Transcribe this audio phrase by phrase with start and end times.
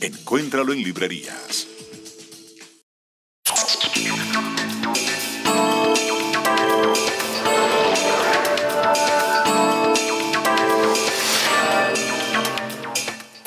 [0.00, 1.66] Encuéntralo en librerías.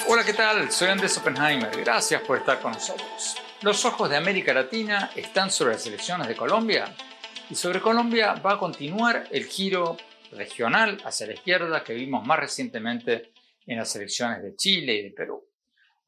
[0.08, 0.70] Hola, ¿qué tal?
[0.70, 1.72] Soy Andrés Oppenheimer.
[1.78, 3.38] Gracias por estar con nosotros.
[3.62, 6.94] Los ojos de América Latina están sobre las elecciones de Colombia
[7.50, 9.96] y sobre Colombia va a continuar el giro
[10.34, 13.32] regional hacia la izquierda que vimos más recientemente
[13.66, 15.51] en las elecciones de Chile y de Perú.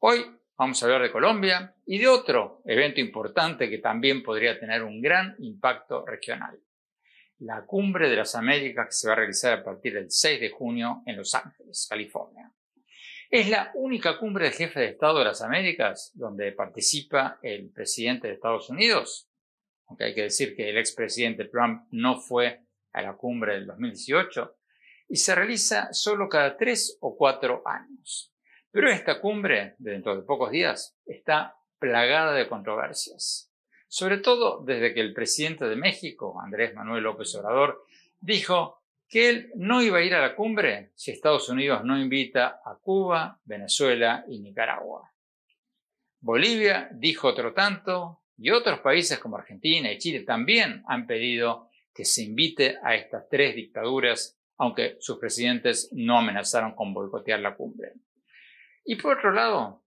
[0.06, 0.22] Hoy
[0.58, 5.00] vamos a hablar de Colombia y de otro evento importante que también podría tener un
[5.00, 6.60] gran impacto regional.
[7.38, 10.50] La Cumbre de las Américas que se va a realizar a partir del 6 de
[10.50, 12.52] junio en Los Ángeles, California.
[13.30, 18.28] Es la única cumbre de jefes de Estado de las Américas donde participa el presidente
[18.28, 19.30] de Estados Unidos,
[19.86, 22.60] aunque hay que decir que el expresidente Trump no fue
[22.92, 24.54] a la cumbre del 2018,
[25.08, 28.33] y se realiza solo cada tres o cuatro años.
[28.74, 33.48] Pero esta cumbre, de dentro de pocos días, está plagada de controversias,
[33.86, 37.84] sobre todo desde que el presidente de México, Andrés Manuel López Obrador,
[38.18, 42.60] dijo que él no iba a ir a la cumbre si Estados Unidos no invita
[42.64, 45.08] a Cuba, Venezuela y Nicaragua.
[46.18, 52.04] Bolivia dijo otro tanto y otros países como Argentina y Chile también han pedido que
[52.04, 57.92] se invite a estas tres dictaduras, aunque sus presidentes no amenazaron con boicotear la cumbre.
[58.84, 59.82] Y por otro lado,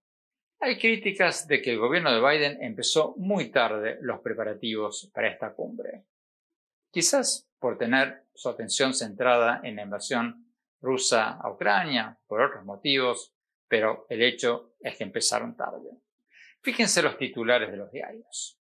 [0.60, 5.52] hay críticas de que el gobierno de Biden empezó muy tarde los preparativos para esta
[5.52, 6.04] cumbre.
[6.90, 13.32] Quizás por tener su atención centrada en la invasión rusa a Ucrania, por otros motivos,
[13.68, 15.90] pero el hecho es que empezaron tarde.
[16.60, 18.58] Fíjense los titulares de los diarios.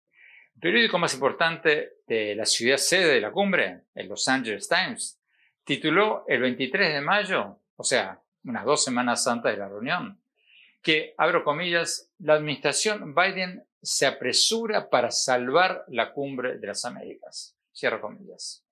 [0.55, 5.21] El periódico más importante de la ciudad sede de la cumbre, el Los Angeles Times,
[5.63, 10.21] tituló el 23 de mayo, o sea, unas dos semanas antes de la reunión,
[10.85, 17.57] que, abro comillas, la administración Biden se apresura para salvar la cumbre de las Américas.
[17.75, 18.65] Cierro comillas.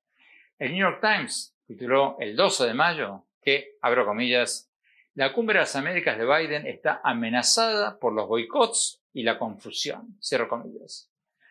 [0.59, 4.71] El New York Times tituló el 12 de mayo que, abro comillas,
[5.15, 10.19] la cumbre de las Américas de Biden está amenazada por los boicots y la confusión.
[10.23, 11.11] Cierro comillas.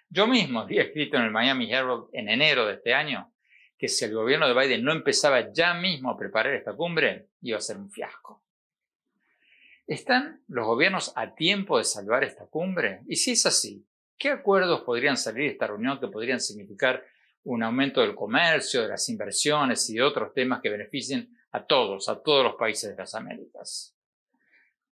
[0.09, 3.33] Yo mismo había escrito en el Miami Herald en enero de este año
[3.79, 7.57] que si el gobierno de Biden no empezaba ya mismo a preparar esta cumbre, iba
[7.57, 8.43] a ser un fiasco.
[9.87, 13.01] ¿Están los gobiernos a tiempo de salvar esta cumbre?
[13.07, 13.85] Y si es así,
[14.17, 17.03] ¿qué acuerdos podrían salir de esta reunión que podrían significar
[17.43, 22.07] un aumento del comercio, de las inversiones y de otros temas que beneficien a todos,
[22.07, 23.95] a todos los países de las Américas.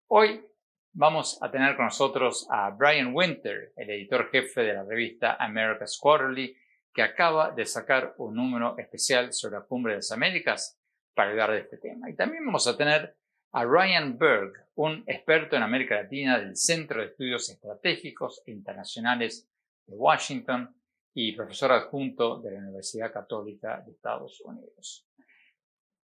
[0.08, 0.44] Hoy
[0.93, 5.99] vamos a tener con nosotros a Brian Winter, el editor jefe de la revista America's
[5.99, 6.56] Quarterly,
[6.93, 10.78] que acaba de sacar un número especial sobre la cumbre de las Américas
[11.14, 12.11] para hablar de este tema.
[12.11, 13.17] Y también vamos a tener
[13.52, 19.49] a Ryan Berg, un experto en América Latina del Centro de Estudios Estratégicos Internacionales
[19.87, 20.75] de Washington,
[21.15, 25.07] y profesor adjunto de la Universidad Católica de Estados Unidos.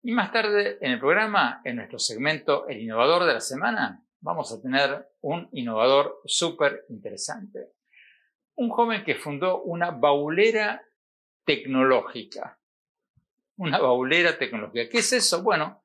[0.03, 4.51] Y más tarde en el programa, en nuestro segmento El Innovador de la Semana, vamos
[4.53, 7.71] a tener un innovador súper interesante.
[8.55, 10.81] Un joven que fundó una baulera
[11.43, 12.57] tecnológica.
[13.57, 14.89] Una baulera tecnológica.
[14.89, 15.43] ¿Qué es eso?
[15.43, 15.83] Bueno,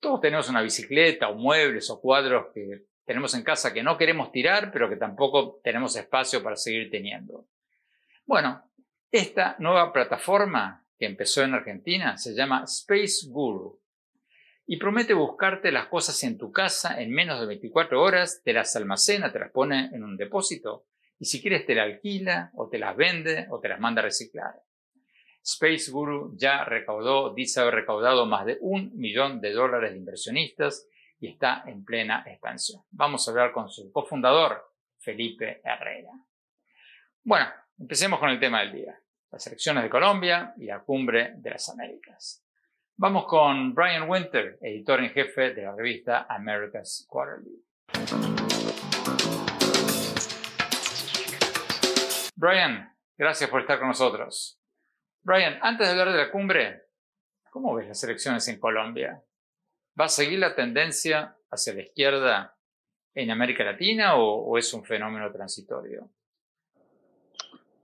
[0.00, 4.32] Todos tenemos una bicicleta o muebles o cuadros que tenemos en casa que no queremos
[4.32, 7.46] tirar, pero que tampoco tenemos espacio para seguir teniendo.
[8.24, 8.62] Bueno,
[9.10, 13.80] esta nueva plataforma que empezó en Argentina se llama Space Guru
[14.66, 18.76] y promete buscarte las cosas en tu casa en menos de 24 horas, te las
[18.76, 20.86] almacena, te las pone en un depósito
[21.18, 24.04] y si quieres te las alquila o te las vende o te las manda a
[24.04, 24.62] reciclar.
[25.42, 30.86] Space Guru ya recaudó, dice haber recaudado más de un millón de dólares de inversionistas
[31.18, 32.82] y está en plena expansión.
[32.90, 36.10] Vamos a hablar con su cofundador, Felipe Herrera.
[37.24, 37.46] Bueno,
[37.78, 39.00] empecemos con el tema del día,
[39.30, 42.44] las elecciones de Colombia y la cumbre de las Américas.
[42.96, 47.64] Vamos con Brian Winter, editor en jefe de la revista America's Quarterly.
[52.36, 54.59] Brian, gracias por estar con nosotros.
[55.22, 56.82] Brian, antes de hablar de la cumbre,
[57.50, 59.22] ¿cómo ves las elecciones en Colombia?
[59.98, 62.56] ¿Va a seguir la tendencia hacia la izquierda
[63.14, 66.08] en América Latina o, es un fenómeno transitorio?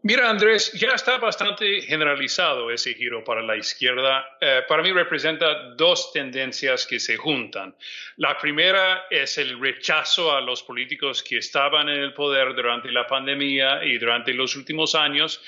[0.02, 4.24] Mira, Andrés, ya está bastante generalizado ese giro para la izquierda.
[4.40, 7.74] Eh, para mí representa dos tendencias que se juntan.
[8.16, 13.04] La primera es el rechazo a los políticos que estaban en el poder durante la
[13.04, 15.42] pandemia y durante los últimos años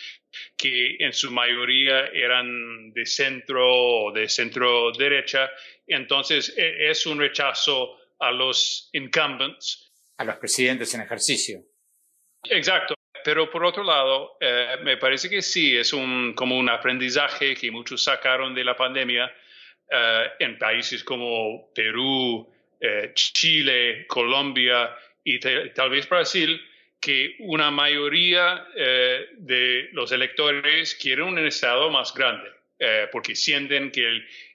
[0.57, 5.51] que en su mayoría eran de centro o de centro derecha.
[5.87, 9.93] Entonces e, es un rechazo a los incumbents.
[10.17, 11.61] A los presidentes en ejercicio.
[12.45, 12.95] Exacto.
[13.25, 17.71] Pero por otro lado, eh, me parece que sí, es un, como un aprendizaje que
[17.71, 19.31] muchos sacaron de la pandemia
[19.91, 22.49] eh, en países como Perú,
[22.81, 24.95] eh, Chile, Colombia
[25.25, 26.61] y tal vez Brasil,
[27.01, 32.49] que una mayoría eh, de los electores quieren un Estado más grande,
[32.79, 34.07] eh, porque sienten que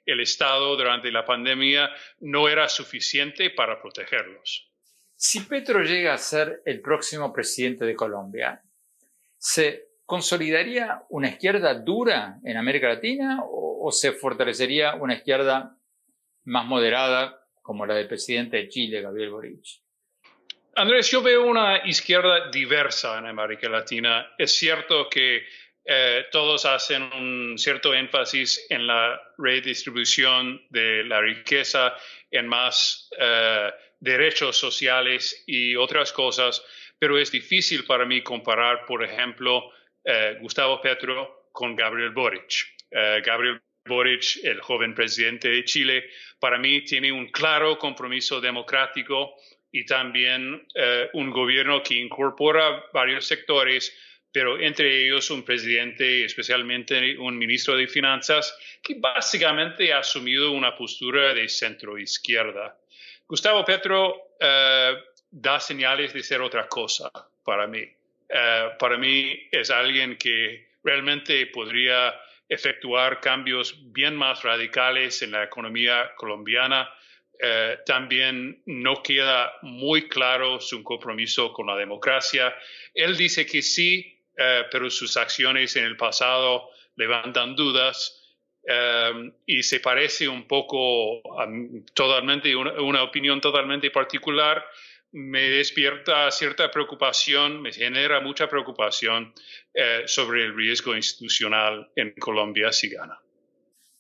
[0.06, 4.70] el, Estado durante la pandemia no era suficiente para protegerlos.
[5.16, 8.62] Si Petro llega a ser el próximo presidente de Colombia,
[9.38, 15.78] ¿se consolidaría una izquierda dura en América Latina o, o se fortalecería una izquierda
[16.44, 19.83] más moderada como la del presidente de Chile, Gabriel Boric?
[20.76, 24.34] Andrés, yo veo una izquierda diversa en América Latina.
[24.40, 25.46] Es cierto que
[25.86, 31.96] eh, todos hacen un cierto énfasis en la redistribución de la riqueza,
[32.32, 36.66] en más eh, derechos sociales y otras cosas,
[36.98, 39.72] pero es difícil para mí comparar, por ejemplo,
[40.04, 42.74] eh, Gustavo Petro con Gabriel Boric.
[43.26, 46.10] Gabriel Boric, el joven presidente de Chile,
[46.40, 49.36] para mí tiene un claro compromiso democrático
[49.74, 53.92] y también eh, un gobierno que incorpora varios sectores,
[54.32, 60.76] pero entre ellos un presidente, especialmente un ministro de Finanzas, que básicamente ha asumido una
[60.76, 62.78] postura de centro izquierda.
[63.28, 64.96] Gustavo Petro eh,
[65.32, 67.10] da señales de ser otra cosa
[67.44, 67.82] para mí.
[68.30, 72.14] Eh, para mí es alguien que realmente podría
[72.48, 76.88] efectuar cambios bien más radicales en la economía colombiana
[77.40, 82.54] eh, también no queda muy claro su compromiso con la democracia.
[82.94, 88.20] Él dice que sí, eh, pero sus acciones en el pasado levantan dudas.
[88.66, 91.48] Eh, y se parece un poco a
[91.94, 94.66] totalmente una, opinión totalmente particular
[95.12, 99.32] me despierta cierta preocupación, me genera mucha preocupación
[100.08, 103.20] sobre el riesgo institucional en Colombia si gana.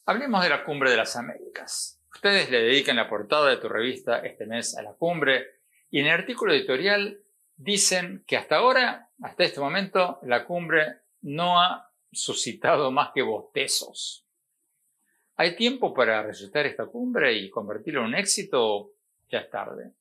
[0.07, 1.92] Hablemos de la cumbre de las Américas.
[2.23, 6.05] Ustedes le dedican la portada de tu revista este mes a la cumbre y en
[6.05, 7.19] el artículo editorial
[7.57, 14.25] dicen que hasta ahora, hasta este momento, la cumbre no ha suscitado más que bostezos.
[15.35, 18.93] ¿Hay tiempo para resucitar esta cumbre y convertirla en un éxito
[19.29, 19.91] ya es tarde?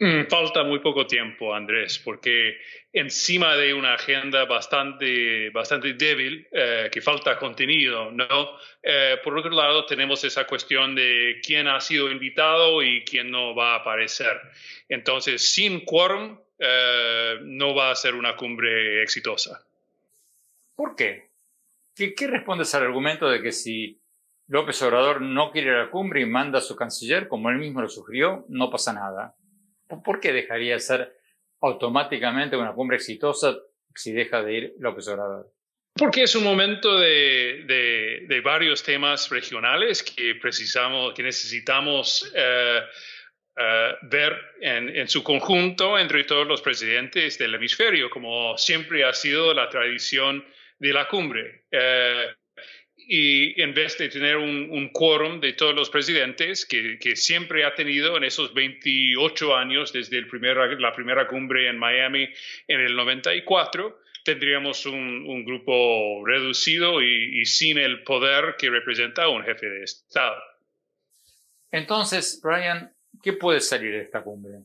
[0.00, 2.58] Mm, falta muy poco tiempo, Andrés, porque
[2.92, 8.58] encima de una agenda bastante, bastante débil, eh, que falta contenido, ¿no?
[8.80, 13.56] Eh, por otro lado, tenemos esa cuestión de quién ha sido invitado y quién no
[13.56, 14.40] va a aparecer.
[14.88, 19.66] Entonces, sin quórum, eh, no va a ser una cumbre exitosa.
[20.76, 21.30] ¿Por qué?
[21.94, 24.00] ¿Qué, qué respondes al argumento de que si
[24.46, 27.88] López Obrador no quiere la cumbre y manda a su canciller, como él mismo lo
[27.88, 29.34] sugirió, no pasa nada?
[29.88, 31.16] ¿Por qué dejaría de ser
[31.60, 33.56] automáticamente una cumbre exitosa
[33.94, 35.52] si deja de ir López Obrador?
[35.94, 37.64] Porque es un momento de,
[38.28, 42.80] de, varios temas regionales que, precisamos, que necesitamos eh,
[43.56, 49.12] eh, ver en, en, su conjunto entre todos los presidentes del hemisferio, como siempre ha
[49.12, 50.44] sido la tradición
[50.78, 51.64] de la cumbre.
[51.72, 52.28] Eh,
[53.10, 58.18] y en vez de tener un, quórum de todos los presidentes que, siempre ha tenido
[58.18, 60.28] en esos 28 años desde el
[60.78, 62.28] la primera cumbre en Miami
[62.68, 69.70] en el 94, tendríamos un, grupo reducido y, sin el poder que representa un jefe
[69.70, 70.42] de Estado.
[71.70, 74.58] Entonces, Brian, ¿qué puede salir de esta cumbre?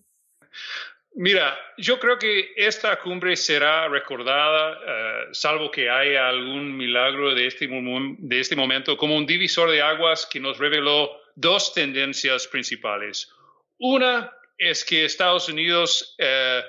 [1.16, 7.46] Mira, yo creo que esta cumbre será recordada, eh, salvo que haya algún milagro de
[7.46, 13.32] este, de este momento, como un divisor de aguas que nos reveló dos tendencias principales.
[13.78, 16.64] Una es que Estados Unidos, eh,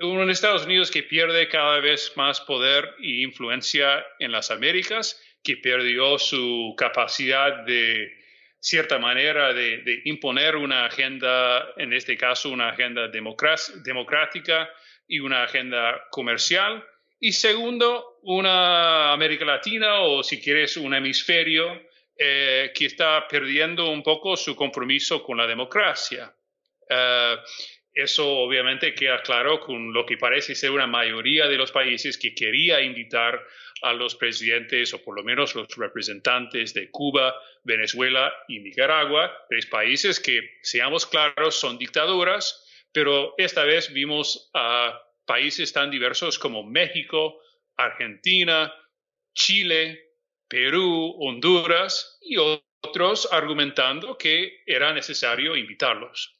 [0.00, 5.58] un Estados Unidos que pierde cada vez más poder e influencia en las Américas, que
[5.58, 8.19] perdió su capacidad de
[8.60, 14.70] cierta manera de, imponer una agenda, en este caso una agenda democrática
[15.08, 16.84] y una agenda comercial.
[17.18, 21.82] Y segundo, una América Latina o si quieres un hemisferio
[22.16, 26.34] eh, que está perdiendo un poco su compromiso con la democracia.
[26.88, 27.36] Eh,
[27.92, 32.34] eso obviamente queda claro con lo que parece ser una mayoría de los países que
[32.34, 33.44] quería invitar
[33.82, 39.66] a los presidentes o por lo menos los representantes de Cuba, Venezuela y Nicaragua, tres
[39.66, 46.62] países que, seamos claros, son dictaduras, pero esta vez vimos a países tan diversos como
[46.62, 47.40] México,
[47.76, 48.72] Argentina,
[49.34, 50.10] Chile,
[50.48, 56.39] Perú, Honduras y otros argumentando que era necesario invitarlos.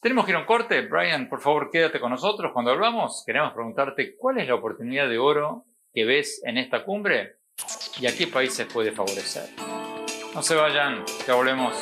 [0.00, 0.80] Tenemos que ir a un corte.
[0.82, 2.52] Brian, por favor, quédate con nosotros.
[2.52, 7.36] Cuando hablamos, queremos preguntarte cuál es la oportunidad de oro que ves en esta cumbre
[8.00, 9.50] y a qué países puede favorecer.
[10.34, 11.74] No se vayan, ya volvemos.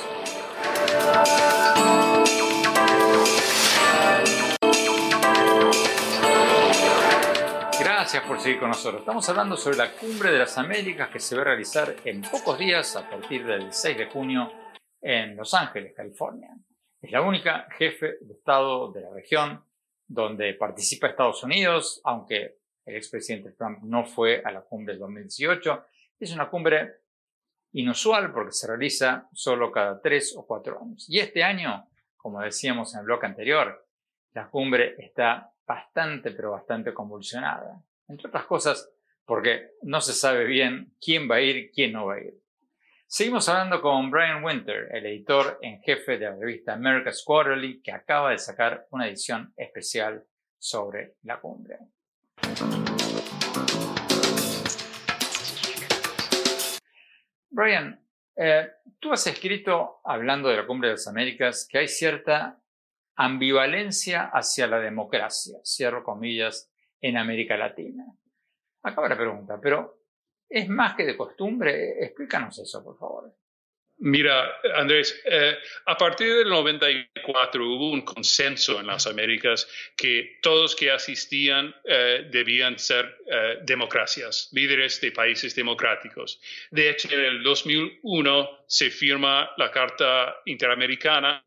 [8.10, 9.02] Gracias por seguir con nosotros.
[9.02, 12.58] Estamos hablando sobre la Cumbre de las Américas que se va a realizar en pocos
[12.58, 14.50] días a partir del 6 de junio
[15.02, 16.56] en Los Ángeles, California.
[17.02, 19.62] Es la única jefe de Estado de la región
[20.06, 25.84] donde participa Estados Unidos, aunque el expresidente Trump no fue a la cumbre del 2018.
[26.18, 27.02] Es una cumbre
[27.72, 31.04] inusual porque se realiza solo cada tres o cuatro años.
[31.10, 31.86] Y este año,
[32.16, 33.86] como decíamos en el bloque anterior,
[34.32, 37.82] la cumbre está bastante, pero bastante convulsionada.
[38.08, 38.90] Entre otras cosas,
[39.26, 42.34] porque no se sabe bien quién va a ir, quién no va a ir.
[43.06, 47.92] Seguimos hablando con Brian Winter, el editor en jefe de la revista America's Quarterly, que
[47.92, 50.24] acaba de sacar una edición especial
[50.58, 51.78] sobre la cumbre.
[57.50, 58.02] Brian,
[58.36, 62.58] eh, tú has escrito, hablando de la cumbre de las Américas, que hay cierta
[63.16, 68.04] ambivalencia hacia la democracia, cierro comillas, en América Latina.
[68.82, 69.98] Acaba la pregunta, pero
[70.48, 72.02] ¿Es más que de costumbre?
[72.02, 73.34] Explícanos eso, por favor.
[74.00, 80.76] Mira, Andrés, eh, a partir del 94 hubo un consenso en las Américas que todos
[80.76, 86.40] que asistían eh, debían ser eh, democracias, líderes de países democráticos.
[86.70, 91.44] De hecho, en el 2001 se firma la Carta Interamericana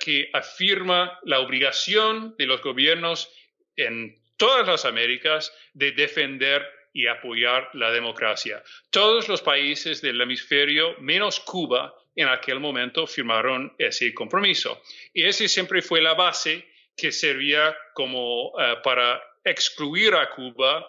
[0.00, 3.32] que afirma la obligación de los gobiernos
[3.76, 8.62] en todas las Américas de defender y apoyar la democracia.
[8.90, 14.80] Todos los países del hemisferio, menos Cuba, en aquel momento firmaron ese compromiso.
[15.12, 16.64] Y ese siempre fue la base
[16.96, 20.86] que servía como eh, para excluir a Cuba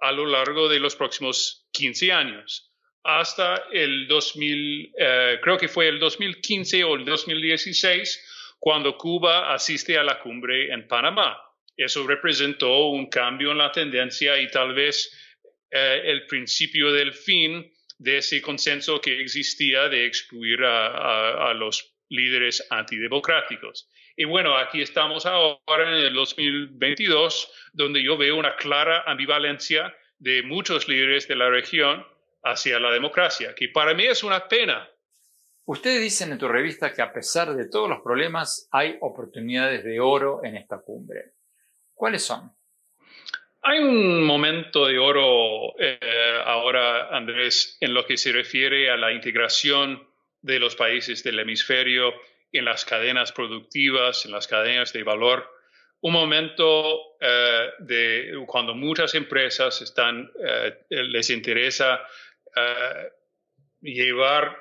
[0.00, 2.70] a lo largo de los próximos 15 años.
[3.02, 9.96] Hasta el 2000, eh, creo que fue el 2015 o el 2016, cuando Cuba asiste
[9.96, 11.40] a la cumbre en Panamá.
[11.78, 15.16] Eso representó un cambio en la tendencia y tal vez
[15.70, 22.66] eh, el principio del fin de ese consenso que existía de excluir a, los líderes
[22.70, 23.88] antidemocráticos.
[24.16, 30.42] Y bueno, aquí estamos ahora en el 2022, donde yo veo una clara ambivalencia de
[30.42, 32.04] muchos líderes de la región
[32.42, 34.88] hacia la democracia, que para mí es una pena.
[35.64, 40.00] Ustedes dicen en tu revista que a pesar de todos los problemas hay oportunidades de
[40.00, 41.37] oro en esta cumbre.
[41.98, 42.52] ¿Cuáles son?
[43.62, 45.98] Hay un momento de oro eh,
[46.44, 50.06] ahora, Andrés, en lo que se refiere a la integración
[50.40, 52.14] de los países del hemisferio
[52.52, 55.52] en las cadenas productivas, en las cadenas de valor.
[56.00, 62.00] Un momento eh, de cuando muchas empresas están, eh, les interesa
[63.80, 64.56] llevar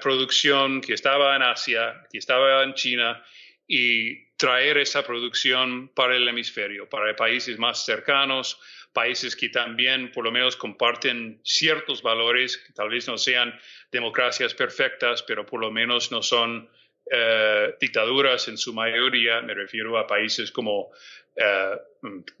[0.00, 3.22] producción que estaba en Asia, que estaba en China,
[3.66, 8.60] y traer esa producción para el hemisferio, para países más cercanos,
[8.92, 13.58] países que también por lo menos comparten ciertos valores, que tal vez no sean
[13.90, 16.68] democracias perfectas, pero por lo menos no son
[17.10, 20.90] eh, dictaduras en su mayoría, me refiero a países como,
[21.36, 21.76] eh,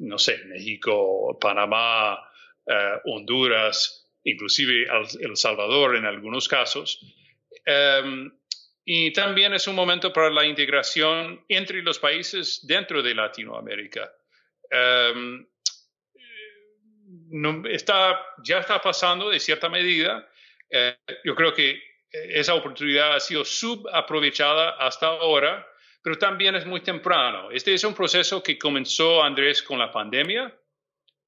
[0.00, 2.18] no sé, México, Panamá,
[2.66, 4.86] eh, Honduras, inclusive
[5.20, 7.00] El Salvador en algunos casos.
[7.64, 8.30] Em,
[8.88, 14.12] y también es un momento para la integración entre los países dentro de Latinoamérica.
[14.70, 15.44] Em,
[17.68, 20.30] está, ya está pasando de cierta medida.
[20.70, 25.66] Eh, yo creo que esa oportunidad ha sido subaprovechada hasta ahora,
[26.00, 27.50] pero también es muy temprano.
[27.50, 30.56] Este es un proceso que comenzó, Andrés, con la pandemia,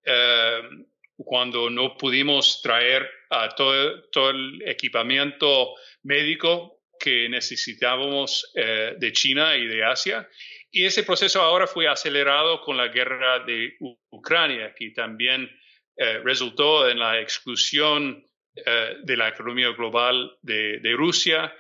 [0.05, 0.87] em,
[1.17, 3.11] cuando no pudimos traer
[3.57, 5.75] todo el equipamiento
[6.05, 10.29] médico que necesitábamos eh, de China y de Asia.
[10.71, 13.77] Y ese proceso ahora fue acelerado con la guerra de
[14.11, 15.51] Ucrania, que también
[15.97, 18.25] eh, resultó en la exclusión
[18.55, 21.55] eh, de la economía global de, de Rusia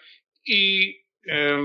[0.45, 0.97] y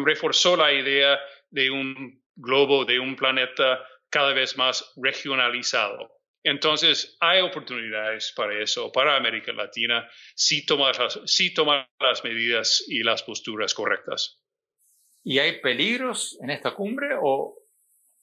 [0.03, 1.17] reforzó la idea
[1.49, 6.11] de un globo, de un planeta cada vez más regionalizado.
[6.43, 10.95] Entonces, hay oportunidades para eso, para América Latina, si tomar,
[11.25, 14.41] si tomar las medidas y las posturas correctas.
[15.23, 17.57] ¿Y hay peligros en esta cumbre o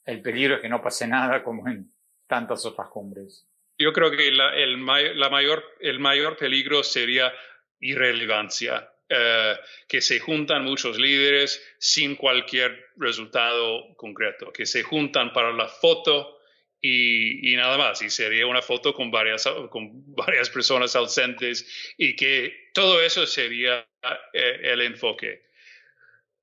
[0.04, 1.94] el peligro es que no pase nada como en
[2.26, 3.48] tantas otras cumbres?
[3.78, 7.32] Yo creo que el, mayor, el mayor peligro sería
[7.80, 9.56] irrelevancia, eh,
[9.88, 16.39] que se juntan muchos líderes sin cualquier resultado concreto, que se juntan para la foto
[16.82, 18.02] y, nada más.
[18.02, 23.86] Y sería una foto con varias, con varias personas ausentes y que todo eso sería
[24.32, 25.50] eh, el enfoque.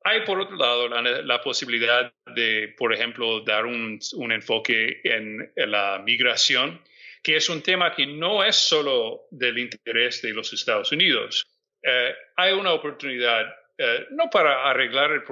[0.03, 6.01] Hay, por otro lado, la, posibilidad de, por ejemplo, dar un, un enfoque en, la
[6.01, 6.81] migración,
[7.21, 11.45] que es un tema que no es solo del interés de los Estados Unidos.
[11.83, 15.23] Eh, hay una oportunidad, eh, no para arreglar el,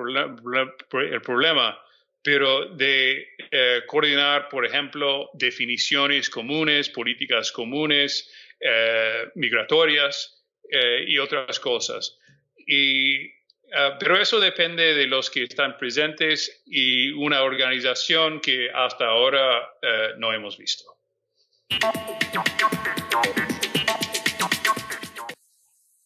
[1.14, 1.80] el problema,
[2.26, 11.60] pero de eh, coordinar, por ejemplo, definiciones comunes, políticas comunes, eh, migratorias eh, y otras
[11.60, 12.18] cosas.
[12.66, 13.30] Y,
[14.00, 19.70] pero eso depende de los que están presentes y una organización que hasta ahora
[20.18, 20.86] no hemos visto.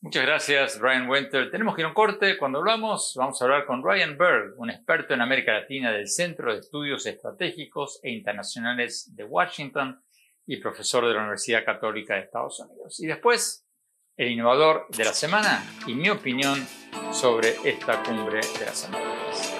[0.01, 1.51] Muchas gracias, Ryan Winter.
[1.51, 2.37] Tenemos que ir a un corte.
[2.37, 6.53] Cuando hablamos, vamos a hablar con Ryan Berg, un experto en América Latina del Centro
[6.53, 10.01] de Estudios Estratégicos e Internacionales de Washington
[10.45, 12.97] y profesor de la Universidad Católica de Estados Unidos.
[13.01, 13.67] Y después,
[14.15, 16.65] el innovador de la semana y mi opinión
[17.11, 19.53] sobre esta cumbre de las Américas.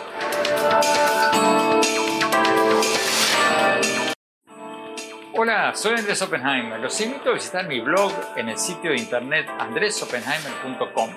[5.41, 6.77] Hola, soy Andrés Oppenheimer.
[6.81, 11.11] Los invito a visitar mi blog en el sitio de internet andresoppenheimer.com.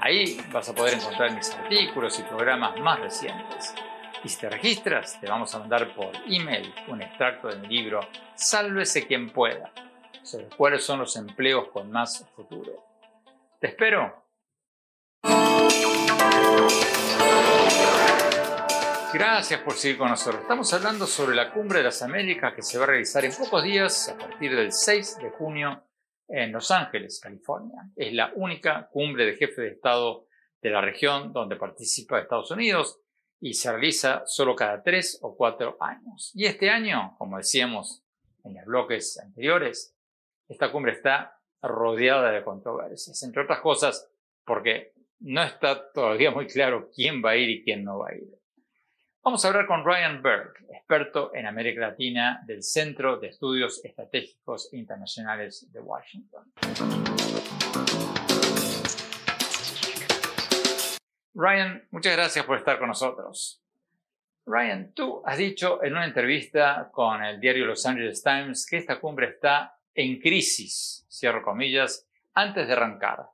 [0.00, 3.74] Ahí vas a poder encontrar mis artículos y programas más recientes.
[4.24, 8.00] Y si te registras, te vamos a mandar por email un extracto de mi libro
[8.36, 9.70] Sálvese quien pueda,
[10.22, 12.72] sobre cuáles son los empleos con más futuro.
[13.60, 14.24] Te espero.
[19.12, 20.42] Gracias por seguir con nosotros.
[20.42, 23.62] Estamos hablando sobre la Cumbre de las Américas que se va a realizar en pocos
[23.62, 25.82] días a partir del 6 de junio
[26.28, 27.90] en Los Ángeles, California.
[27.96, 30.26] Es la única cumbre de jefe de Estado
[30.60, 33.00] de la región donde participa Estados Unidos
[33.40, 36.30] y se realiza solo cada tres o cuatro años.
[36.34, 38.04] Y este año, como decíamos
[38.44, 39.96] en los bloques anteriores,
[40.48, 44.10] esta cumbre está rodeada de controversias, entre otras cosas
[44.44, 48.14] porque no está todavía muy claro quién va a ir y quién no va a
[48.14, 48.38] ir.
[49.28, 54.72] Vamos a hablar con Ryan Berg, experto en América Latina del Centro de Estudios Estratégicos
[54.72, 56.50] Internacionales de Washington.
[61.34, 63.62] Ryan, muchas gracias por estar con nosotros.
[64.46, 68.98] Ryan, tú has dicho en una entrevista con el diario Los Angeles Times que esta
[68.98, 73.26] cumbre está en crisis, cierro comillas, antes de arrancar.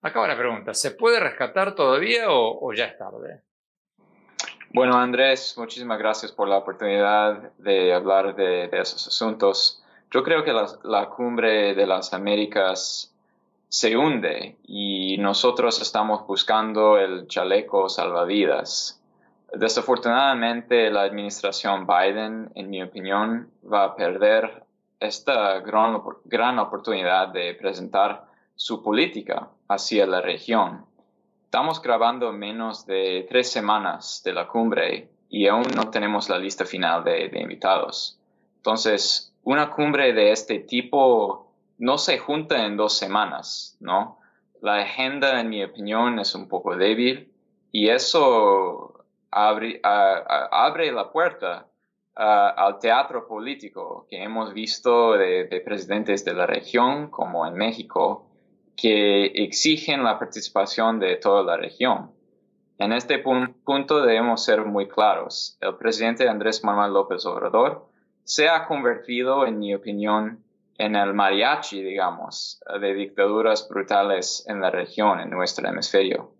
[0.00, 3.49] Acaba la pregunta, ¿se puede rescatar todavía o, o ya es tarde?
[4.72, 9.82] Bueno, Andrés, muchísimas gracias por la oportunidad de hablar de, esos asuntos.
[10.12, 13.12] Yo creo que la, cumbre de las Américas
[13.68, 19.02] se hunde y nosotros estamos buscando el chaleco salvavidas.
[19.52, 24.62] Desafortunadamente, la administración Biden, en mi opinión, va a perder
[25.00, 30.86] esta gran, gran oportunidad de presentar su política hacia la región.
[31.50, 36.64] Estamos grabando menos de tres semanas de la cumbre y aún no tenemos la lista
[36.64, 38.20] final de, invitados.
[38.58, 44.20] Entonces, una cumbre de este tipo no se junta en dos semanas, ¿no?
[44.62, 47.32] La agenda, en mi opinión, es un poco débil
[47.72, 51.66] y eso abre, abre la puerta
[52.14, 58.29] al teatro político que hemos visto de, de, presidentes de la región, como en México,
[58.76, 62.12] que exigen la participación de toda la región.
[62.78, 65.58] En este punto debemos ser muy claros.
[65.60, 67.86] El presidente Andrés Manuel López Obrador
[68.24, 70.42] se ha convertido, en mi opinión,
[70.78, 76.32] en el mariachi, digamos, de dictaduras brutales en la región, en nuestro hemisferio.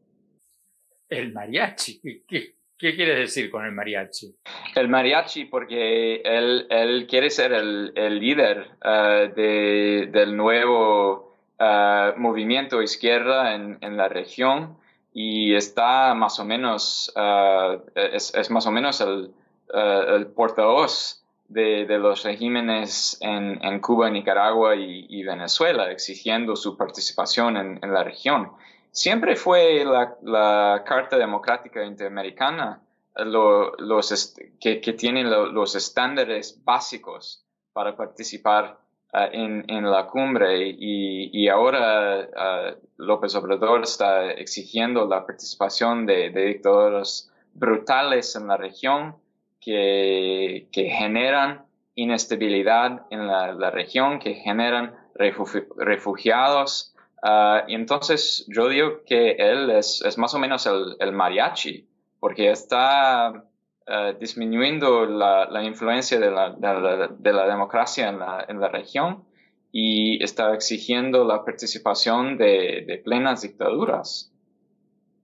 [1.11, 2.01] ¿El mariachi?
[2.27, 4.35] ¿Qué, qué quieres decir con el mariachi?
[4.77, 11.30] El mariachi porque él, él quiere ser el, el líder uh, de, del nuevo
[11.61, 14.77] uh, movimiento izquierda en, en, la región
[15.13, 19.33] y está más o menos, uh, es, es, más o menos el,
[19.73, 26.77] el portavoz de, de, los regímenes en, en Cuba, Nicaragua y, y, Venezuela, exigiendo su
[26.77, 28.53] participación en, en la región.
[28.91, 32.81] Siempre fue la, la Carta Democrática Interamericana
[33.17, 38.79] lo, los que, que tienen lo, los estándares básicos para participar
[39.13, 46.07] uh, en, en, la cumbre y, y ahora uh, López Obrador está exigiendo la participación
[46.07, 49.17] de, dictadores brutales en la región
[49.61, 56.95] que, que generan inestabilidad en la, región, que generan refugiados.
[57.23, 61.87] Uh, y entonces yo digo que él es, es más o menos el mariachi,
[62.19, 63.45] porque está
[63.91, 68.61] uh, disminuyendo la, la influencia de la, de, la, de la, democracia en la, en
[68.61, 69.25] la región
[69.73, 74.33] y está exigiendo la participación de, de plenas dictaduras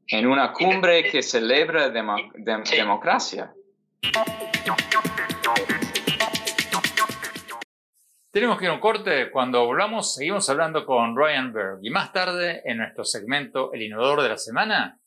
[0.08, 3.52] en una cumbre que celebra demo, de, democracia.
[8.30, 9.30] Tenemos que ir a un corte.
[9.30, 11.78] Cuando volvamos, seguimos hablando con Ryan Berg.
[11.82, 15.00] Y más tarde, en nuestro segmento El Inodoro de la Semana,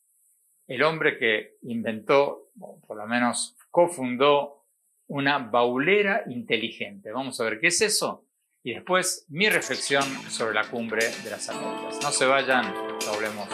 [0.67, 4.59] el hombre que inventó, o por lo menos cofundó,
[5.07, 7.11] una baulera inteligente.
[7.11, 8.25] Vamos a ver qué es eso.
[8.61, 11.99] Y después mi reflexión sobre la cumbre de las Américas.
[12.03, 12.65] No se vayan,
[13.11, 13.47] hablemos.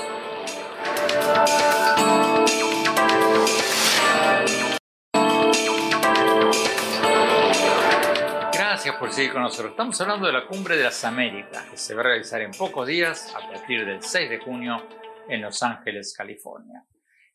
[8.53, 9.71] Gracias por seguir con nosotros.
[9.71, 12.85] Estamos hablando de la Cumbre de las Américas, que se va a realizar en pocos
[12.85, 14.85] días, a partir del 6 de junio,
[15.29, 16.83] en Los Ángeles, California.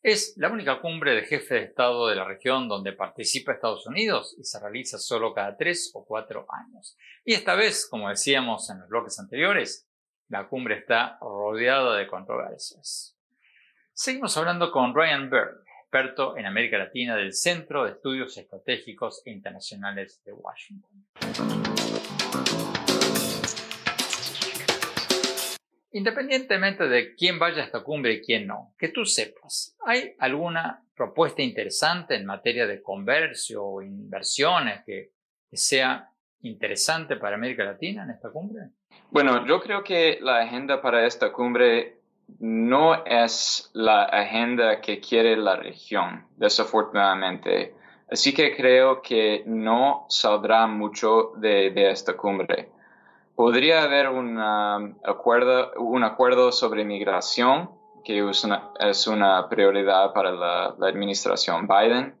[0.03, 4.35] Es la única cumbre de jefe de Estado de la región donde participa Estados Unidos
[4.39, 6.97] y se realiza solo cada tres o cuatro años.
[7.23, 9.87] Y esta vez, como decíamos en los bloques anteriores,
[10.27, 13.15] la cumbre está rodeada de controversias.
[13.93, 20.19] Seguimos hablando con Ryan Berg, experto en América Latina del Centro de Estudios Estratégicos Internacionales
[20.25, 21.05] de Washington.
[25.93, 30.83] Independientemente de quién vaya a esta cumbre y quién no, que tú sepas, ¿hay alguna
[30.95, 35.11] propuesta interesante en materia de comercio o inversiones que,
[35.53, 36.09] sea
[36.43, 38.69] interesante para América Latina en esta cumbre?
[39.09, 41.97] Bueno, yo creo que la agenda para esta cumbre
[42.39, 47.75] no es la agenda que quiere la región, desafortunadamente.
[48.09, 52.69] Así que creo que no saldrá mucho de esta cumbre.
[53.35, 57.71] Podría haber un acuerdo, un acuerdo sobre migración,
[58.03, 62.15] que es una, prioridad para la, administración Biden.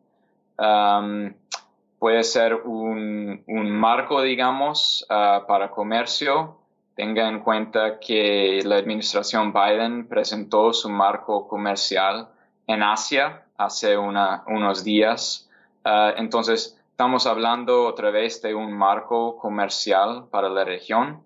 [1.99, 6.61] Puede ser un, marco, digamos, uh, para comercio
[6.95, 12.27] Tenga en cuenta que la administración Biden presentó su marco comercial
[12.67, 15.49] en Asia hace unos días.
[15.85, 21.23] Uh, entonces, estamos hablando otra vez de un marco comercial para la región.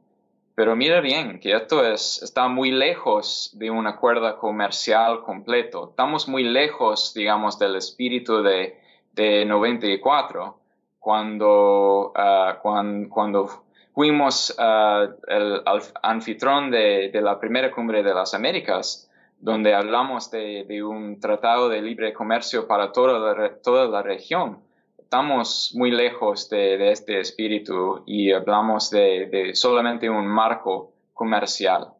[0.56, 5.90] Pero mira bien que esto es, está muy lejos de un acuerdo comercial completo.
[5.90, 8.80] Estamos muy lejos, digamos, del espíritu de,
[9.12, 10.58] de 94,
[10.98, 13.50] cuando, uh, cuando, cuando
[13.94, 15.62] fuimos uh, el,
[16.02, 19.12] anfitrón de, de, la primera cumbre de las Américas,
[19.42, 24.64] donde hablamos de, de un tratado de libre comercio para toda la, toda la región.
[25.06, 31.94] Estamos muy lejos de, de este espíritu y hablamos de, solamente un marco comercial.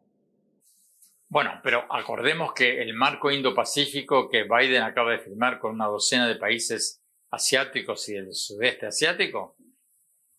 [1.28, 6.26] Bueno, pero acordemos que el marco Indo-Pacífico que Biden acaba de firmar con una docena
[6.26, 9.56] de países asiáticos y del sudeste asiático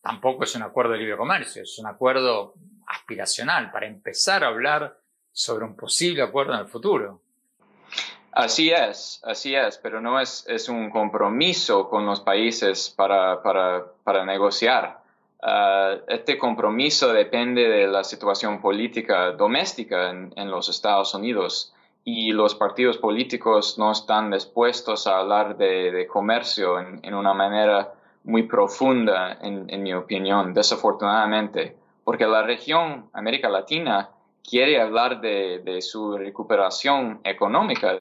[0.01, 2.53] tampoco es un acuerdo de libre comercio, es un acuerdo
[2.85, 4.99] aspiracional para empezar a hablar
[5.31, 7.23] sobre un posible acuerdo en el futuro.
[8.37, 13.83] Así es, así es, pero no es, es un compromiso con los países para, para,
[14.03, 14.99] para negociar.
[15.41, 21.73] uh, este compromiso depende de la situación política doméstica en, los Estados Unidos
[22.03, 27.91] y los partidos políticos no están dispuestos a hablar de, comercio en, una manera
[28.23, 34.11] muy profunda, en, mi opinión, desafortunadamente, porque la región América Latina
[34.47, 37.97] quiere hablar de, de su recuperación económica.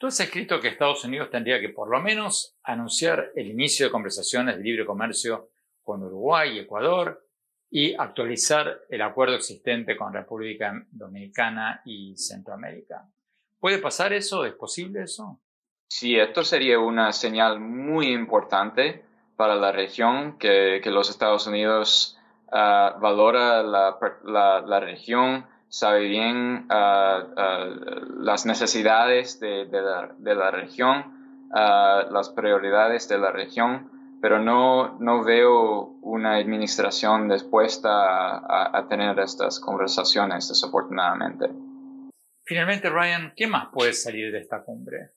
[0.00, 3.92] Tú has escrito que Estados Unidos tendría que por lo menos anunciar el inicio de
[3.92, 5.50] conversaciones de libre comercio
[5.82, 7.22] con Uruguay y Ecuador
[7.68, 13.06] y actualizar el acuerdo existente con República Dominicana y Centroamérica.
[13.58, 14.46] ¿Puede pasar eso?
[14.46, 15.38] ¿Es posible eso?
[15.86, 19.04] Sí, esto sería una señal muy importante
[19.36, 23.98] para la región que, los Estados Unidos uh, valora la,
[24.64, 33.08] la, región, sabe bien uh, uh, las necesidades de, la, de la, región, las prioridades
[33.08, 40.48] de la región pero no, no veo una administración dispuesta a, a, tener estas conversaciones,
[40.48, 41.48] desafortunadamente.
[42.44, 45.12] Finalmente, Ryan, ¿qué más puede salir de esta cumbre?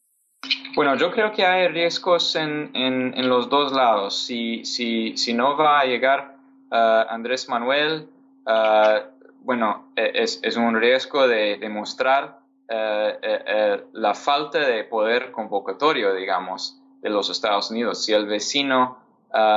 [0.75, 4.25] Bueno, yo creo que hay riesgos en, en, en los dos lados.
[4.25, 6.35] Si, si, si, no va a llegar
[6.71, 6.75] uh,
[7.09, 8.07] Andrés Manuel,
[8.45, 9.12] uh,
[9.43, 17.09] bueno, e, es, un riesgo de demostrar uh, la falta de poder convocatorio, digamos de
[17.09, 18.03] los Estados Unidos.
[18.03, 19.03] Si el vecino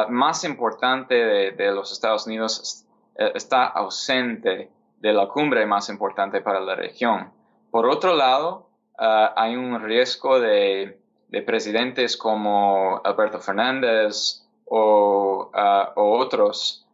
[0.09, 1.15] más importante
[1.53, 2.85] de, los Estados Unidos
[3.17, 4.71] eh, está ausente
[5.01, 7.31] de la cumbre más importante para la región.
[7.71, 8.69] Por otro lado,
[8.99, 10.99] hay un riesgo de,
[11.45, 15.51] presidentes como Alberto Fernández o,
[15.95, 16.86] otros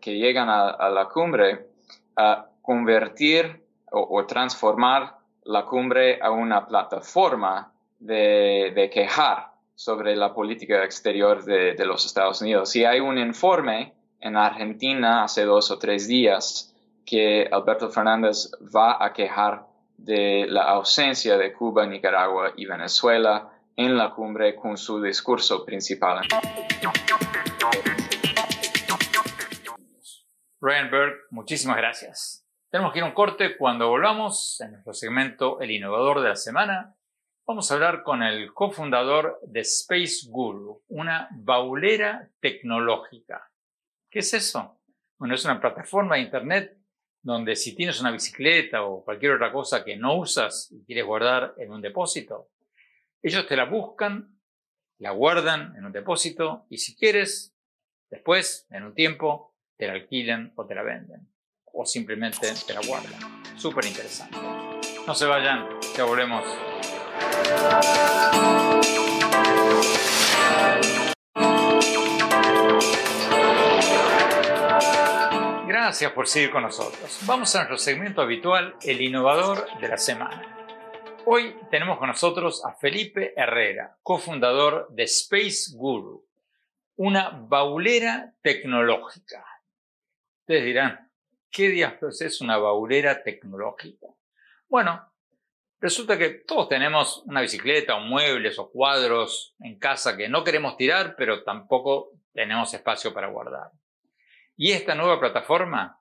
[0.00, 1.66] que llegan a, la cumbre
[2.16, 11.44] a convertir o transformar la cumbre a una plataforma de, quejar sobre la política exterior
[11.44, 12.70] de, los Estados Unidos.
[12.70, 16.74] Si hay un informe en Argentina hace dos o tres días
[17.04, 23.96] que Alberto Fernández va a quejar de la ausencia de Cuba, Nicaragua y Venezuela en
[23.96, 26.20] la cumbre con su discurso principal.
[30.64, 32.46] Ryan Berg, muchísimas gracias.
[32.70, 36.36] Tenemos que ir a un corte cuando volvamos en nuestro segmento El Innovador de la
[36.36, 36.94] Semana.
[37.44, 43.50] Vamos a hablar con el cofundador de Space Guru, una baulera tecnológica.
[44.08, 44.78] ¿Qué es eso?
[45.18, 46.78] Bueno, es una plataforma de Internet
[47.20, 51.54] donde si tienes una bicicleta o cualquier otra cosa que no usas y quieres guardar
[51.58, 52.50] en un depósito,
[53.20, 54.38] ellos te la buscan,
[54.98, 57.52] la guardan en un depósito y si quieres,
[58.08, 59.51] después, en un tiempo,
[59.82, 61.28] te la alquilan o te la venden.
[61.72, 63.42] O simplemente te la guardan.
[63.56, 64.38] Súper interesante.
[65.08, 65.66] No se vayan,
[65.96, 66.44] ya volvemos.
[75.66, 77.18] Gracias por seguir con nosotros.
[77.26, 80.78] Vamos a nuestro segmento habitual, el innovador de la semana.
[81.26, 86.24] Hoy tenemos con nosotros a Felipe Herrera, cofundador de Space Guru,
[86.94, 89.44] una baulera tecnológica.
[90.42, 91.10] Ustedes dirán,
[91.50, 94.06] ¿qué diablos es una baulera tecnológica?
[94.68, 95.12] Bueno,
[95.82, 100.76] Resulta que todos tenemos una bicicleta o muebles o cuadros en casa que no queremos
[100.76, 103.72] tirar, pero tampoco tenemos espacio para guardar.
[104.56, 106.00] Y esta nueva plataforma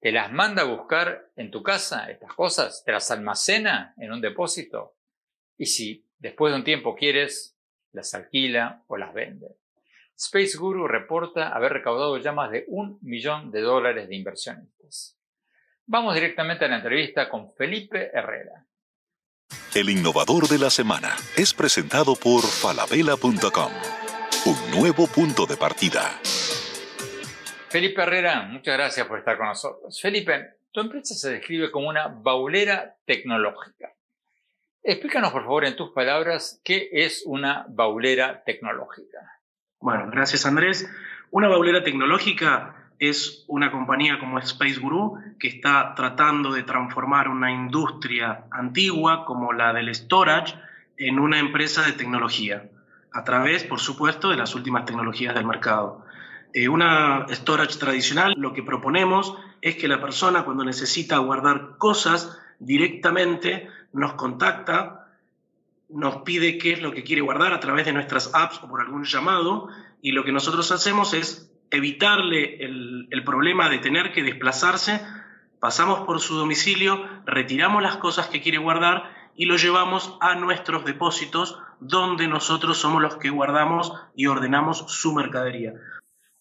[0.00, 4.22] te las manda a buscar en tu casa, estas cosas, te las almacena en un
[4.22, 4.96] depósito
[5.58, 7.54] y si después de un tiempo quieres,
[7.92, 9.57] las alquila o las vende.
[10.18, 15.16] Space Guru reporta haber recaudado ya más de un millón de dólares de inversionistas.
[15.86, 18.66] Vamos directamente a la entrevista con Felipe Herrera.
[19.76, 23.72] El innovador de la semana es presentado por falabella.com.
[24.44, 26.02] Un nuevo punto de partida.
[27.68, 30.00] Felipe Herrera, muchas gracias por estar con nosotros.
[30.00, 33.94] Felipe, tu empresa se describe como una baulera tecnológica.
[34.82, 39.37] Explícanos, por favor, en tus palabras, qué es una baulera tecnológica.
[39.80, 40.90] Bueno, gracias Andrés.
[41.30, 47.52] Una baulera tecnológica es una compañía como Space Guru que está tratando de transformar una
[47.52, 50.56] industria antigua como la del storage
[50.96, 52.68] en una empresa de tecnología,
[53.12, 56.04] a través, por supuesto, de las últimas tecnologías del mercado.
[56.52, 62.36] Eh, una storage tradicional, lo que proponemos es que la persona cuando necesita guardar cosas
[62.58, 64.97] directamente nos contacta,
[65.88, 68.80] nos pide qué es lo que quiere guardar a través de nuestras apps o por
[68.80, 69.68] algún llamado,
[70.00, 75.00] y lo que nosotros hacemos es evitarle el, problema de tener que desplazarse,
[75.60, 80.84] pasamos por su domicilio, retiramos las cosas que quiere guardar y lo llevamos a nuestros
[80.84, 85.74] depósitos donde nosotros somos los que guardamos y ordenamos su mercadería.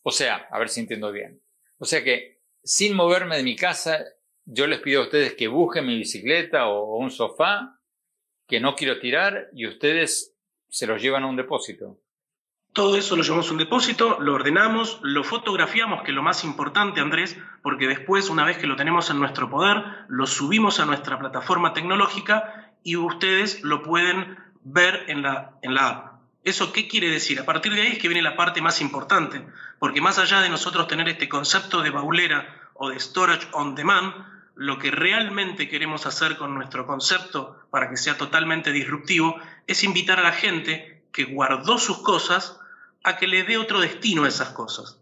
[0.02, 1.42] O sea, a ver si entiendo bien.
[1.78, 4.00] O sea que sin moverme de mi casa,
[4.46, 7.77] yo les pido a ustedes que busquen mi bicicleta o un sofá
[8.48, 10.34] que no quiero tirar y ustedes
[10.70, 11.98] se los llevan a un depósito.
[12.74, 16.44] Todo eso lo llevamos a un depósito, lo ordenamos, lo fotografiamos, que es lo más
[16.44, 20.86] importante, Andrés, porque después, una vez que lo tenemos en nuestro poder, lo subimos a
[20.86, 26.18] nuestra plataforma tecnológica y ustedes lo pueden ver en la, en la app.
[26.44, 27.40] ¿Eso qué quiere decir?
[27.40, 29.46] A partir de ahí es que viene la parte más importante,
[29.80, 34.14] porque más allá de nosotros tener este concepto de baulera o de storage on demand,
[34.58, 39.36] lo que realmente queremos hacer con nuestro concepto para que sea totalmente disruptivo
[39.68, 42.60] es invitar a la gente que guardó sus cosas
[43.04, 45.00] a que le dé otro destino a esas cosas.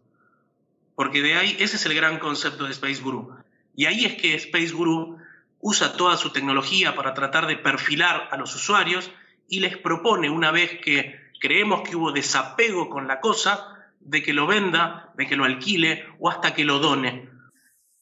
[0.93, 3.35] Porque de ahí, ese es el gran concepto de Space Guru.
[3.75, 5.19] Y ahí es que Space Guru
[5.61, 9.09] usa toda su tecnología para tratar de perfilar a los usuarios
[9.47, 14.33] y les propone, una vez que creemos que hubo desapego con la cosa, de que
[14.33, 17.29] lo venda, de que lo alquile o hasta que lo done.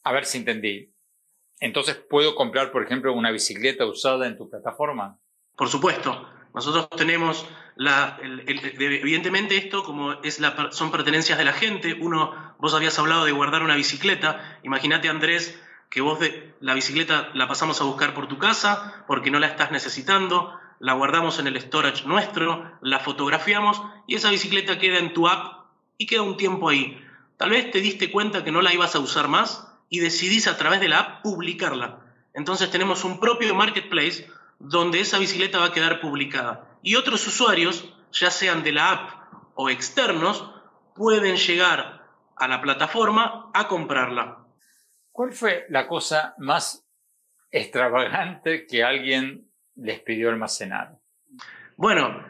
[0.03, 0.92] A ver si entendí.
[1.63, 5.17] Entonces, ¿puedo comprar, por ejemplo, una bicicleta usada en tu plataforma?
[5.55, 6.27] Por supuesto.
[6.53, 7.47] Nosotros tenemos
[7.77, 11.93] la, evidentemente esto como es la, son pertenencias de la gente.
[11.93, 14.59] Uno, vos habías hablado de guardar una bicicleta.
[14.63, 15.57] Imagínate Andrés
[15.89, 19.47] que vos de, la bicicleta la pasamos a buscar por tu casa porque no la
[19.47, 25.13] estás necesitando, la guardamos en el storage nuestro, la fotografiamos y esa bicicleta queda en
[25.13, 27.01] tu app y queda un tiempo ahí.
[27.37, 30.57] Tal vez te diste cuenta que no la ibas a usar más y decidís a
[30.57, 31.99] través de la app publicarla.
[32.33, 34.27] Entonces tenemos un propio marketplace
[34.57, 36.79] donde esa bicicleta va a quedar publicada.
[36.81, 39.09] Y otros usuarios, ya sean de la app
[39.53, 40.49] o externos,
[40.95, 44.47] pueden llegar a la plataforma a comprarla.
[45.11, 46.83] ¿Cuál fue la cosa más
[47.51, 50.97] extravagante que alguien les pidió almacenar?
[51.77, 52.25] Bueno,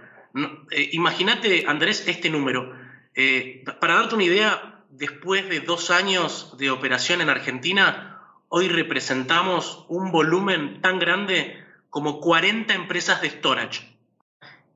[0.70, 2.76] eh, imagínate, Andrés, este número.
[3.16, 9.86] Eh, para darte una idea, después de dos años de operación en Argentina, hoy representamos
[9.88, 13.90] un volumen tan grande como 40 empresas de storage.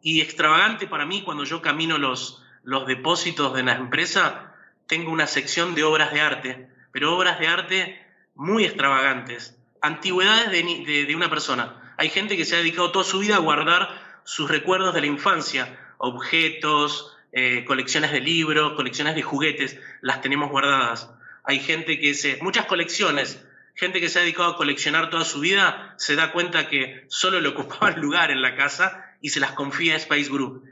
[0.02, 2.44] Y extravagante para mí cuando yo camino los,
[2.88, 4.56] depósitos de la empresa,
[4.88, 11.06] tengo una sección de obras de arte, pero obras de arte muy extravagantes, antigüedades de,
[11.06, 11.94] de, una persona.
[11.98, 15.08] Hay gente que se ha dedicado toda su vida a guardar sus recuerdos de la
[15.08, 21.12] infancia, objetos, eh, colecciones de libros, colecciones de juguetes, las tenemos guardadas.
[21.44, 25.40] Hay gente que se, muchas colecciones, gente que se ha dedicado a coleccionar toda su
[25.40, 29.40] vida se da cuenta que solo le ocupaba el lugar en la casa y se
[29.40, 30.64] las confía a Space Group.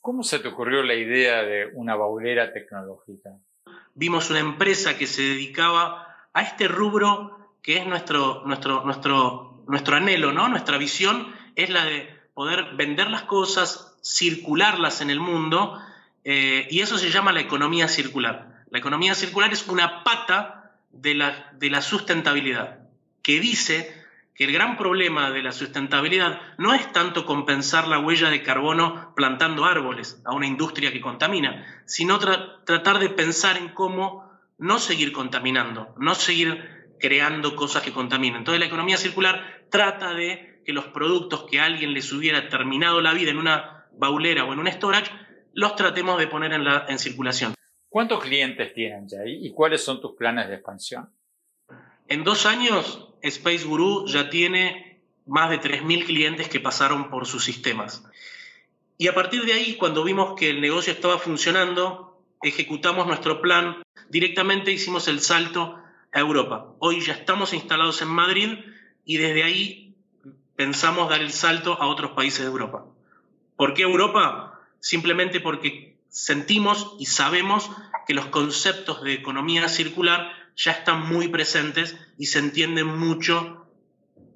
[0.00, 3.30] ¿Cómo se te ocurrió la idea de una baulera tecnológica?
[3.94, 9.96] Vimos una empresa que se dedicaba a este rubro que es nuestro, nuestro, nuestro, nuestro
[9.96, 10.48] anhelo, ¿no?
[10.48, 15.78] Nuestra visión es la de poder vender las cosas, circularlas en el mundo,
[16.24, 18.64] eh, y eso se llama la economía circular.
[18.70, 22.78] La economía circular es una pata de la, de la sustentabilidad,
[23.22, 24.02] que dice
[24.34, 29.12] que el gran problema de la sustentabilidad no es tanto compensar la huella de carbono
[29.14, 35.12] plantando árboles a una industria que contamina, sino tratar de pensar en cómo no seguir
[35.12, 38.38] contaminando, no seguir creando cosas que contaminan.
[38.38, 43.12] Entonces la economía circular trata de que los productos que alguien les hubiera terminado la
[43.12, 45.10] vida en una baulera o en un storage,
[45.54, 47.54] los tratemos de poner en, la, en circulación.
[47.88, 51.10] ¿Cuántos clientes tienen ya y cuáles son tus planes de expansión?
[52.08, 57.44] En dos años, Space Guru ya tiene más de 3.000 clientes que pasaron por sus
[57.44, 58.04] sistemas.
[58.98, 63.82] Y a partir de ahí, cuando vimos que el negocio estaba funcionando, ejecutamos nuestro plan,
[64.08, 65.78] directamente hicimos el salto
[66.12, 66.74] a Europa.
[66.78, 68.58] Hoy ya estamos instalados en Madrid
[69.04, 69.94] y desde ahí
[70.56, 72.84] pensamos dar el salto a otros países de Europa.
[73.56, 74.51] ¿Por qué Europa?
[74.82, 77.70] Simplemente porque sentimos y sabemos
[78.06, 83.68] que los conceptos de economía circular ya están muy presentes y se entienden mucho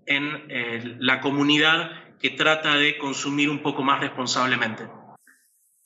[0.07, 4.89] en eh, la comunidad que trata de consumir un poco más responsablemente.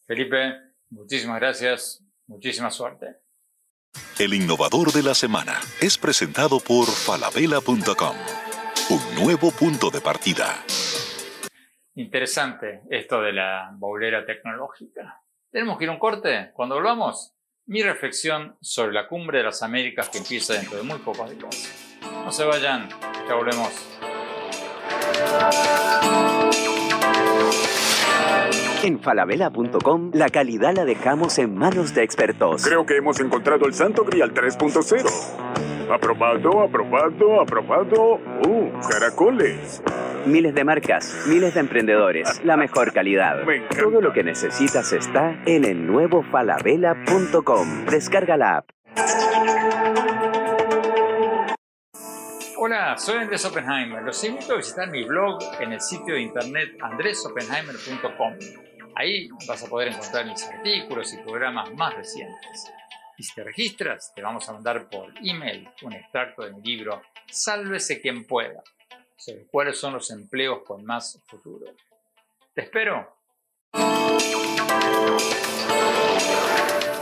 [0.07, 0.57] Felipe,
[0.91, 3.17] muchísimas gracias, muchísima suerte.
[4.19, 8.17] El innovador de la semana es presentado por falabella.com,
[8.91, 10.65] un nuevo punto de partida.
[11.95, 15.23] Interesante esto de la bolera tecnológica.
[15.51, 16.51] Tenemos que ir a un corte.
[16.55, 17.35] Cuando volvamos,
[17.67, 21.99] mi reflexión sobre la cumbre de las Américas que empieza dentro de muy pocos días.
[22.25, 22.89] No se vayan,
[23.29, 23.87] ya volvemos.
[28.83, 32.65] En falabella.com la calidad la dejamos en manos de expertos.
[32.65, 35.91] Creo que hemos encontrado el Santo Grial 3.0.
[35.93, 38.15] Aprobado, aprobado, aprobado.
[38.47, 39.83] ¡Uh, caracoles!
[40.27, 43.43] Miles de marcas, miles de emprendedores, la mejor calidad.
[43.79, 47.87] Todo lo que necesitas está en el nuevo falabella.com.
[47.87, 48.71] Descarga la app.
[52.59, 54.03] Hola, soy Andrés Oppenheimer.
[54.03, 58.35] Los invito a visitar mi blog en el sitio de internet andresoppenheimer.com.
[58.97, 62.71] Ahí vas a poder encontrar mis artículos y programas más recientes.
[63.17, 67.01] Y si te registras, te vamos a mandar por email un extracto de mi libro
[67.31, 68.63] Sálvese quien pueda,
[69.51, 71.67] cuáles son los empleos con más futuro.
[72.55, 73.17] Te espero.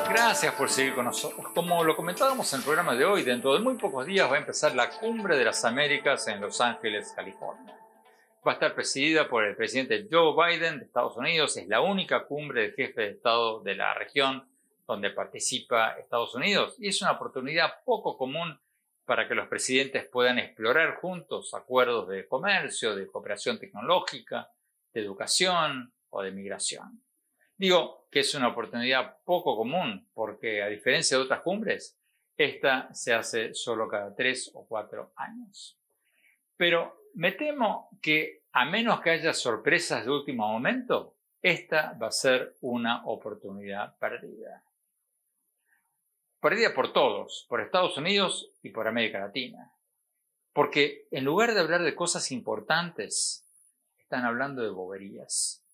[0.09, 1.47] Gracias por seguir con nosotros.
[1.55, 4.39] Como lo comentábamos en el programa de hoy, dentro de muy pocos días va a
[4.39, 7.79] empezar la Cumbre de las Américas en Los Ángeles, California.
[8.47, 11.57] Va a estar presidida por el presidente Joe Biden de Estados Unidos.
[11.57, 14.49] Es la única cumbre de jefe de Estado de la región
[14.87, 18.59] donde participa Estados Unidos y es una oportunidad poco común
[19.09, 24.53] para que los presidentes puedan explorar juntos acuerdos de comercio, de cooperación tecnológica,
[24.93, 27.03] de educación o de migración.
[27.57, 31.99] Digo que es una oportunidad poco común porque a diferencia de otras cumbres,
[32.37, 35.81] esta se hace solo cada tres o cuatro años.
[36.59, 42.13] Pero me temo que a menos que haya sorpresas de último momento, esta va a
[42.13, 44.68] ser una oportunidad perdida
[46.41, 49.73] perdida por todos, por Estados Unidos y por América Latina.
[50.53, 53.45] Porque en lugar de hablar de cosas importantes,
[53.99, 55.65] están hablando de boberías.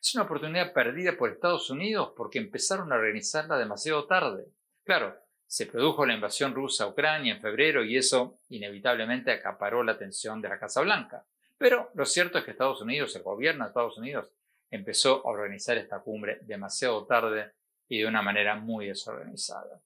[0.00, 4.46] Es una oportunidad perdida por Estados Unidos porque empezaron a organizarla demasiado tarde.
[4.84, 9.92] Claro, se produjo la invasión rusa a Ucrania en febrero y eso inevitablemente acaparó la
[9.92, 11.24] atención de la Casa Blanca.
[11.56, 14.30] Pero lo cierto es que Estados Unidos, el gobierno de Estados Unidos,
[14.70, 17.52] empezó a organizar esta cumbre demasiado tarde
[17.88, 19.80] y de una manera muy desorganizada.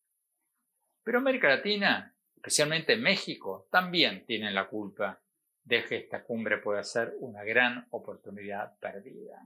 [1.02, 5.20] Pero América Latina, especialmente México, también tienen la culpa
[5.64, 9.42] de que esta cumbre pueda ser una gran oportunidad perdida.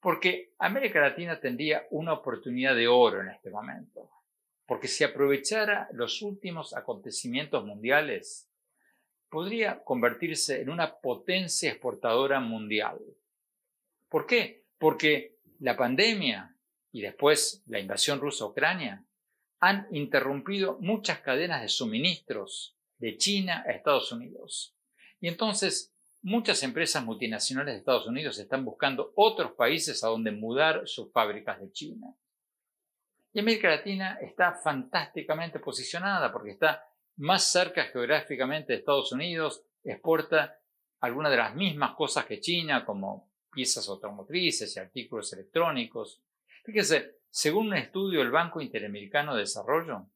[0.00, 4.10] Porque América Latina tendría una oportunidad de oro en este momento.
[4.66, 8.48] Porque si aprovechara los últimos acontecimientos mundiales,
[9.28, 12.98] podría convertirse en una potencia exportadora mundial.
[14.08, 14.64] ¿Por qué?
[14.78, 16.53] Porque la pandemia
[16.94, 19.04] y después la invasión rusa a Ucrania,
[19.58, 24.76] han interrumpido muchas cadenas de suministros de China a Estados Unidos.
[25.20, 25.92] Y entonces
[26.22, 31.60] muchas empresas multinacionales de Estados Unidos están buscando otros países a donde mudar sus fábricas
[31.60, 32.14] de China.
[33.32, 40.60] Y América Latina está fantásticamente posicionada porque está más cerca geográficamente de Estados Unidos, exporta
[41.00, 46.20] algunas de las mismas cosas que China, como piezas automotrices y artículos electrónicos,
[46.64, 50.06] Fíjese, según un estudio del Banco Interamericano de Desarrollo,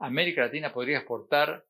[0.00, 1.64] América Latina podría exportar,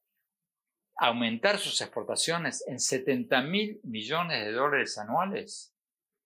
[0.97, 5.74] aumentar sus exportaciones en 70 mil millones de dólares anuales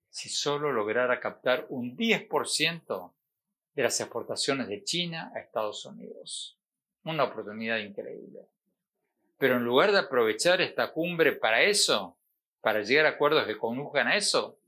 [0.09, 3.13] si solo lograra captar un 10%
[3.75, 6.57] de las exportaciones de China a Estados Unidos.
[7.03, 8.47] Una oportunidad increíble.
[9.37, 12.17] Pero en lugar de aprovechar esta cumbre para eso,
[12.61, 14.59] para llegar a acuerdos que conduzcan a eso,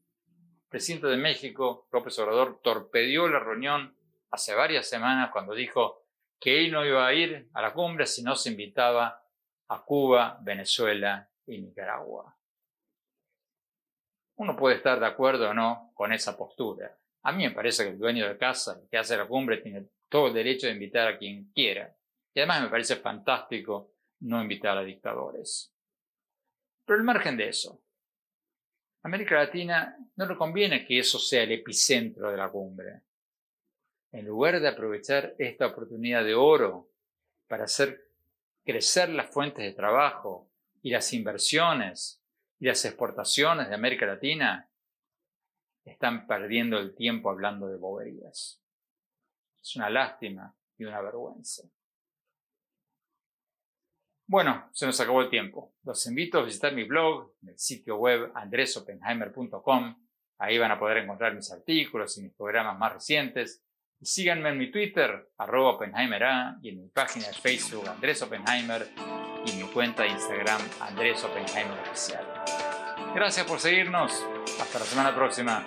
[0.68, 3.96] presidente de México, López Obrador, torpedió la reunión
[4.30, 6.04] hace varias semanas cuando dijo
[6.38, 9.22] que él no iba a ir a la cumbre si no se invitaba
[9.68, 12.36] a Cuba, Venezuela y Nicaragua.
[14.36, 16.96] Uno puede estar de acuerdo o no con esa postura.
[17.22, 19.88] A mí me parece que el dueño de casa, el que hace la cumbre, tiene
[20.08, 21.94] todo el derecho de invitar a quien quiera.
[22.32, 25.74] Y además me parece fantástico no invitar a dictadores.
[26.84, 27.82] Pero al margen de eso,
[29.08, 33.00] América Latina no le conviene que eso sea el epicentro de la cumbre.
[34.12, 36.90] En lugar de aprovechar esta oportunidad de oro
[37.46, 38.10] para hacer
[38.64, 40.50] crecer las fuentes de trabajo
[40.82, 42.22] y las inversiones
[42.60, 44.68] y las exportaciones de América Latina,
[45.86, 48.62] están perdiendo el tiempo hablando de boberías.
[49.62, 51.62] Es una lástima y una vergüenza.
[54.28, 55.72] Bueno, se nos acabó el tiempo.
[55.84, 59.96] Los invito a visitar mi blog, el sitio web andresopenheimer.com.
[60.38, 63.64] Ahí van a poder encontrar mis artículos y mis programas más recientes.
[63.98, 68.86] Y síganme en mi Twitter, arroba OppenheimerA, y en mi página de Facebook, Andrés Oppenheimer,
[69.46, 72.26] y mi cuenta de Instagram, Andrés Oppenheimer Oficial.
[73.14, 74.12] Gracias por seguirnos.
[74.60, 75.66] Hasta la semana próxima.